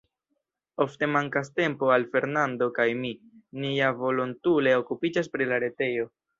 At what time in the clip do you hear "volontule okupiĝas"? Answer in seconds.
4.03-5.35